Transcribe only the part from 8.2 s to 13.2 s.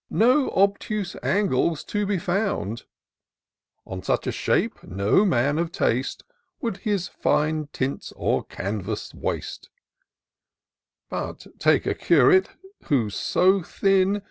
canvass waste; But take a curate, who*s